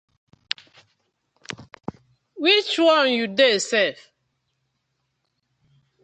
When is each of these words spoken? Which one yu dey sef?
Which 2.43 2.73
one 2.79 3.09
yu 3.17 3.25
dey 3.39 3.55
sef? 3.69 3.97